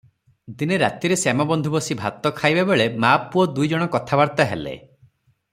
ଦିନେ 0.61 0.79
ରାତିରେ 0.83 1.17
ଶ୍ୟାମବନ୍ଧୁ 1.23 1.73
ବସି 1.75 1.97
ଭାତ 2.01 2.33
ଖାଇବା 2.41 2.65
ବେଳେ 2.71 2.89
ମା’ 3.05 3.13
ପୁଅ 3.35 3.47
ଦୁଇ 3.59 3.71
ଜଣ 3.75 3.91
କଥାବାର୍ତ୍ତା 3.99 4.51
ହେଲେ। 4.55 4.77